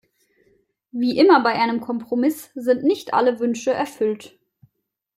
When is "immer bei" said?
1.19-1.53